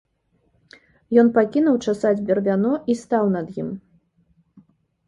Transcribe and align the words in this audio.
Ён 1.23 1.27
пакінуў 1.35 1.75
часаць 1.85 2.17
бервяно 2.31 2.73
і 2.95 2.97
стаў 3.05 3.25
над 3.39 3.47
ім. 3.63 3.69